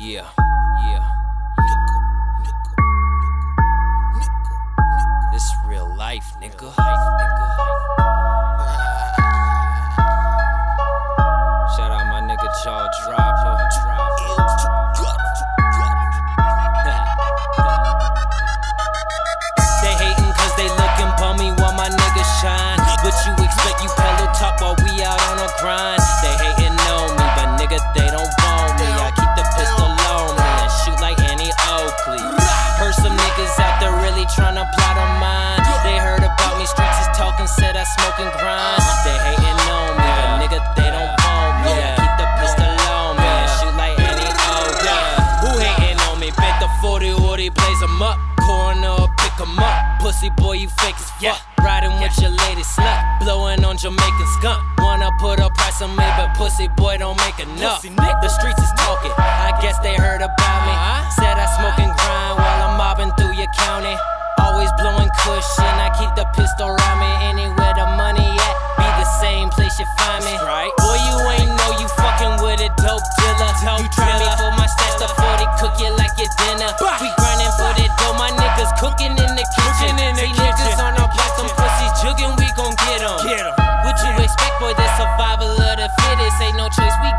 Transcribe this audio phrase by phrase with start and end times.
[0.00, 0.30] Yeah.
[0.86, 1.02] Yeah.
[4.14, 4.54] Nigga.
[5.32, 6.70] This real life, nigga.
[11.74, 13.58] Shout out my nigga Jaw Dropper.
[19.82, 19.98] they
[20.62, 20.70] they
[21.18, 22.78] bummy while my niggas shine.
[23.26, 25.97] You expect, you pillow top while we out on a grind.
[50.08, 51.22] Pussy boy, you fake as fuck.
[51.22, 51.36] Yeah.
[51.60, 52.08] Riding yeah.
[52.08, 53.20] with your lady slut.
[53.20, 54.64] Blowing on Jamaican skunk.
[54.80, 57.82] Wanna put a price on me, but pussy boy don't make enough.
[57.82, 58.72] The streets is
[86.70, 86.92] choice.
[87.02, 87.17] We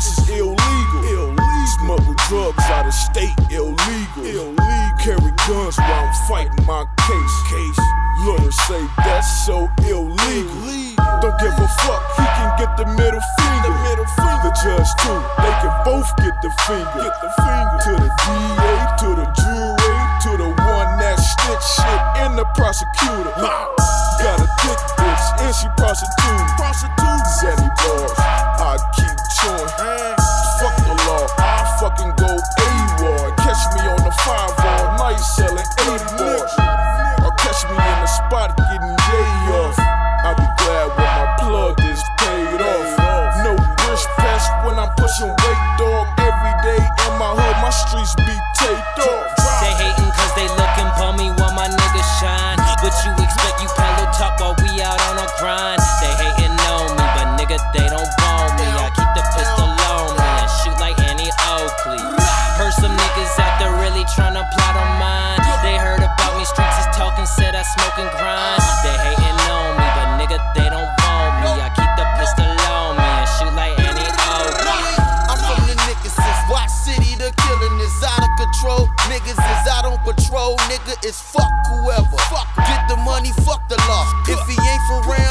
[0.00, 0.58] streets is illegal.
[1.04, 1.36] illegal.
[1.78, 3.78] Smuggle drugs out of state, illegal.
[4.16, 4.54] illegal.
[4.98, 7.36] Carry guns while I'm fighting my case.
[7.50, 7.78] case.
[8.24, 10.16] Lawyers say that's so illegal.
[10.18, 11.04] illegal.
[11.22, 13.68] Don't give a fuck, he can get the middle finger.
[13.68, 14.38] The, middle finger.
[14.42, 16.98] the judge too, they can both get the finger.
[16.98, 17.78] Get the finger.
[17.86, 23.32] To the DA, to the jury, to the one that snitch shit in the prosecutor.
[24.18, 26.56] Got a thick bitch and she prostitute.
[26.58, 26.97] prostitute
[80.78, 82.16] nigga, it's fuck whoever.
[82.30, 84.06] Fuck, get the money, fuck the law.
[84.28, 85.27] If he ain't for real.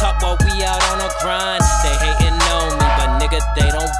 [0.00, 1.62] talk while we out on a grind.
[1.84, 3.99] They hating on me, but nigga, they don't